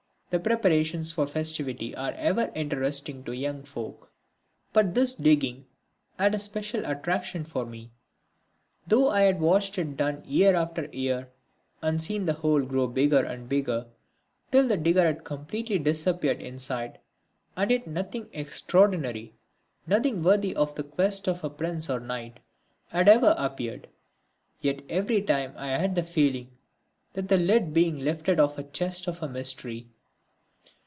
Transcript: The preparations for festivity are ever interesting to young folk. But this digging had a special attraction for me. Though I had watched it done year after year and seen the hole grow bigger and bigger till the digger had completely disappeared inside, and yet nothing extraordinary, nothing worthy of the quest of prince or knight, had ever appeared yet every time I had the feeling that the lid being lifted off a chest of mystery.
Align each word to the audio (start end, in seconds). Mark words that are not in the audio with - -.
The 0.31 0.39
preparations 0.39 1.11
for 1.11 1.27
festivity 1.27 1.93
are 1.93 2.13
ever 2.13 2.53
interesting 2.55 3.21
to 3.25 3.33
young 3.33 3.63
folk. 3.63 4.09
But 4.71 4.95
this 4.95 5.13
digging 5.13 5.65
had 6.17 6.33
a 6.33 6.39
special 6.39 6.85
attraction 6.85 7.43
for 7.43 7.65
me. 7.65 7.91
Though 8.87 9.09
I 9.09 9.23
had 9.23 9.41
watched 9.41 9.77
it 9.77 9.97
done 9.97 10.23
year 10.25 10.55
after 10.55 10.85
year 10.93 11.27
and 11.81 12.01
seen 12.01 12.25
the 12.25 12.31
hole 12.31 12.61
grow 12.61 12.87
bigger 12.87 13.21
and 13.25 13.49
bigger 13.49 13.87
till 14.53 14.69
the 14.69 14.77
digger 14.77 15.03
had 15.05 15.25
completely 15.25 15.77
disappeared 15.77 16.41
inside, 16.41 16.99
and 17.57 17.69
yet 17.69 17.85
nothing 17.85 18.29
extraordinary, 18.31 19.35
nothing 19.85 20.23
worthy 20.23 20.55
of 20.55 20.75
the 20.75 20.83
quest 20.85 21.27
of 21.27 21.57
prince 21.57 21.89
or 21.89 21.99
knight, 21.99 22.39
had 22.87 23.09
ever 23.09 23.35
appeared 23.37 23.89
yet 24.61 24.81
every 24.87 25.21
time 25.21 25.53
I 25.57 25.71
had 25.71 25.93
the 25.95 26.03
feeling 26.03 26.55
that 27.11 27.27
the 27.27 27.35
lid 27.37 27.73
being 27.73 27.99
lifted 27.99 28.39
off 28.39 28.57
a 28.57 28.63
chest 28.63 29.09
of 29.09 29.29
mystery. 29.29 29.89